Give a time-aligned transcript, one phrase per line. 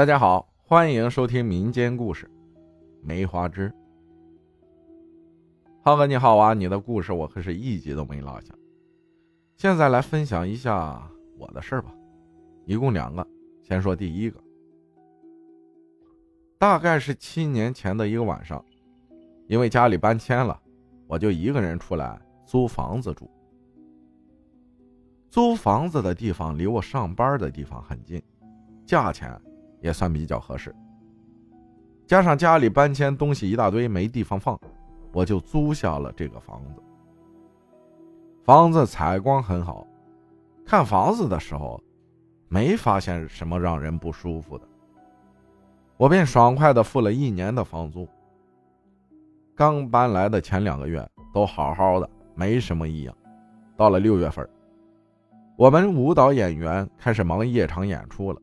[0.00, 2.24] 大家好，欢迎收听民间故事
[3.02, 3.68] 《梅花枝》。
[5.82, 8.54] 浩哥你好啊，你的故事我可是一集都没落下。
[9.58, 11.94] 现在来分享一下我的事儿吧，
[12.64, 13.26] 一共两个。
[13.62, 14.40] 先说第一个，
[16.58, 18.64] 大概是七年前的一个晚上，
[19.48, 20.58] 因为家里搬迁了，
[21.08, 23.30] 我就一个人出来租房子住。
[25.28, 28.22] 租房子的地方离我上班的地方很近，
[28.86, 29.38] 价钱。
[29.80, 30.74] 也算比较合适，
[32.06, 34.58] 加上家里搬迁东西一大堆没地方放，
[35.12, 36.82] 我就租下了这个房子。
[38.42, 39.86] 房子采光很好，
[40.64, 41.82] 看房子的时候
[42.48, 44.66] 没发现什么让人不舒服的，
[45.96, 48.08] 我便爽快的付了一年的房租。
[49.54, 53.14] 刚搬来的前两个月都好好的，没什么异样。
[53.76, 54.48] 到了六月份，
[55.56, 58.40] 我们舞蹈演员开始忙夜场演出了。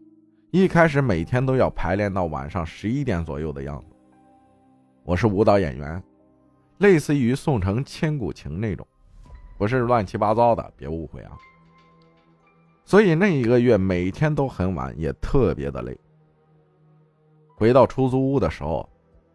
[0.58, 3.96] 一开始每天都要排练到晚上十一点左右的样子。
[5.04, 6.02] 我是舞蹈演员，
[6.80, 8.86] 类似于宋城千古情那种，
[9.56, 11.38] 不是乱七八糟的，别误会啊。
[12.86, 15.96] 所以那一个月每天都很晚，也特别的累。
[17.56, 18.90] 回到出租屋的时候，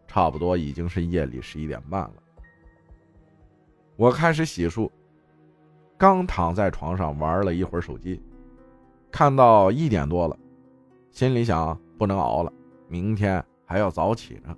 [0.05, 2.15] 差不多已经是夜里十一点半了。
[3.95, 4.91] 我开始洗漱，
[5.97, 8.21] 刚躺在床上玩了一会儿手机，
[9.09, 10.37] 看到一点多了。
[11.13, 12.51] 心里想，不能熬了，
[12.87, 14.57] 明天还要早起呢。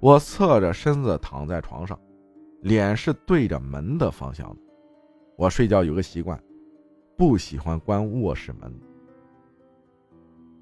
[0.00, 1.98] 我侧着身子躺在床上，
[2.60, 4.56] 脸是对着门的方向的。
[5.34, 6.38] 我睡觉有个习惯，
[7.16, 8.70] 不喜欢关卧室门。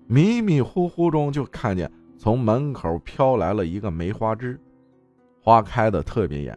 [0.06, 4.56] 迷迷糊糊中就看见从门口飘来了一个梅花枝，
[5.42, 6.56] 花开的特别艳，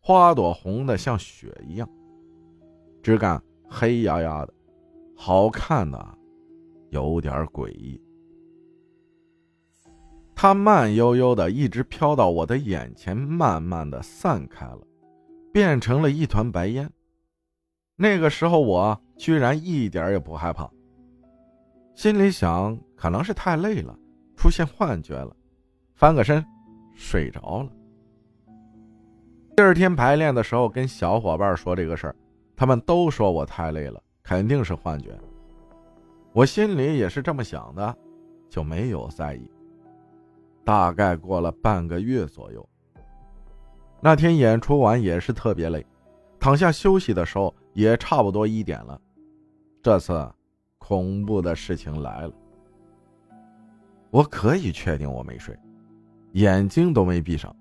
[0.00, 1.86] 花朵红的像血一样，
[3.02, 4.54] 枝干黑压压的，
[5.14, 6.18] 好看的。
[6.92, 7.98] 有点诡异，
[10.34, 14.80] 它慢悠悠的一直飘到我的眼前，慢慢的散开了，
[15.54, 16.90] 变成了一团白烟。
[17.96, 20.70] 那个时候我居然一点也不害怕，
[21.94, 23.98] 心里想可能是太累了，
[24.36, 25.34] 出现幻觉了，
[25.94, 26.44] 翻个身
[26.94, 27.72] 睡着了。
[29.56, 32.16] 第二天排练的时候，跟小伙伴说这个事儿，
[32.54, 35.18] 他们都说我太累了，肯定是幻觉。
[36.32, 37.96] 我心里也是这么想的，
[38.48, 39.50] 就没有在意。
[40.64, 42.66] 大概过了半个月左右，
[44.00, 45.84] 那天演出完也是特别累，
[46.38, 49.00] 躺下休息的时候也差不多一点了。
[49.82, 50.26] 这次
[50.78, 52.32] 恐怖的事情来了，
[54.10, 55.58] 我可以确定我没睡，
[56.32, 57.54] 眼睛都没闭上，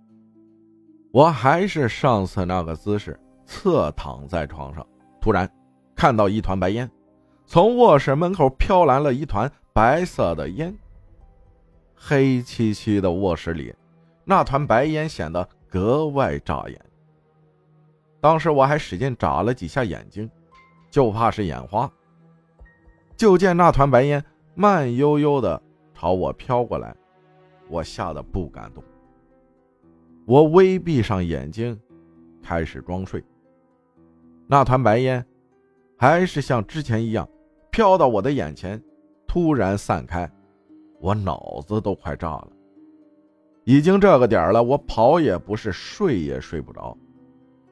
[1.11, 4.85] 我还是上次那个姿势，侧躺在床上，
[5.19, 5.51] 突然
[5.95, 6.89] 看到一团白烟。
[7.45, 10.75] 从卧室门口飘来了一团白色的烟。
[11.95, 13.73] 黑漆漆的卧室里，
[14.25, 16.81] 那团白烟显得格外扎眼。
[18.19, 20.29] 当时我还使劲眨了几下眼睛，
[20.89, 21.91] 就怕是眼花。
[23.15, 24.23] 就见那团白烟
[24.55, 25.61] 慢悠悠的
[25.93, 26.95] 朝我飘过来，
[27.67, 28.83] 我吓得不敢动。
[30.25, 31.79] 我微闭上眼睛，
[32.41, 33.23] 开始装睡。
[34.47, 35.23] 那团白烟
[36.01, 37.29] 还是像之前一样。
[37.69, 38.81] 飘到我的眼前，
[39.27, 40.27] 突然散开，
[40.99, 42.47] 我脑子都快炸了。
[43.65, 46.97] 已经这个点了，我跑也不是，睡也睡不着，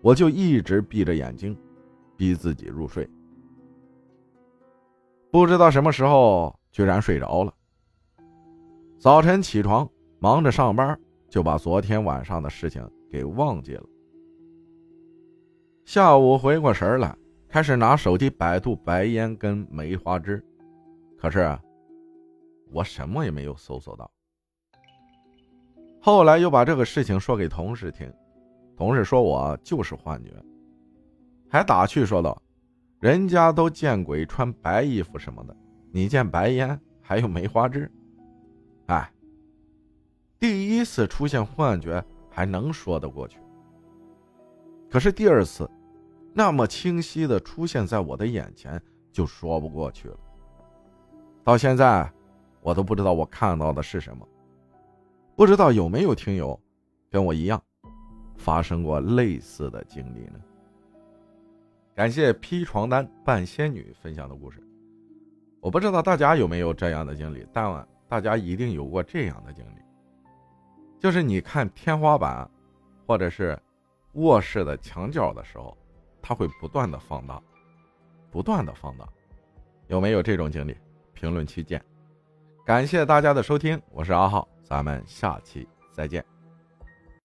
[0.02, 1.58] 我就一直闭着眼睛，
[2.16, 3.10] 逼自己入睡。
[5.32, 7.52] 不知道什么时候，居然睡着了。
[9.00, 9.90] 早晨起床，
[10.20, 10.98] 忙着上班，
[11.30, 13.84] 就把昨天晚上的事情给忘记了。
[15.84, 17.19] 下午回过神来。
[17.50, 20.40] 开始拿手机百度白烟跟梅花枝，
[21.18, 21.58] 可是
[22.72, 24.10] 我什么也没有搜索到。
[26.00, 28.14] 后来又把这个事情说给同事听，
[28.78, 30.32] 同事说我就是幻觉，
[31.50, 32.40] 还打趣说道
[33.02, 35.58] ：“人家都见鬼穿白衣服什么的，
[35.92, 37.92] 你见白烟还有梅花枝？”
[38.86, 39.12] 哎，
[40.40, 43.40] 第一次出现幻觉还能说得过去，
[44.88, 45.68] 可是第二次。
[46.34, 48.82] 那么清晰的出现在我的眼前，
[49.12, 50.18] 就说不过去了。
[51.44, 52.10] 到现在，
[52.62, 54.28] 我都不知道我看到的是什么。
[55.36, 56.60] 不知道有没有听友
[57.10, 57.62] 跟我一样，
[58.38, 60.40] 发生过类似的经历呢？
[61.96, 64.64] 感谢披床单扮仙女分享的故事。
[65.60, 69.82] 我不知道大家有没有这样的经历，但大家一定有过这样的经历，
[71.00, 72.50] 就是你看天花板，
[73.06, 73.58] 或者是
[74.14, 75.76] 卧室的墙角的时候。
[76.22, 77.42] 它会不断的放大，
[78.32, 79.08] 不断的放大，
[79.88, 80.76] 有没有这种经历？
[81.14, 81.84] 评论区见。
[82.66, 86.24] 感谢大家的收听，我是阿浩，咱们下期再见。